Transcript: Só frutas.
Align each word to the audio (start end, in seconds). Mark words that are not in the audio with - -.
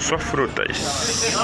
Só 0.00 0.18
frutas. 0.18 1.36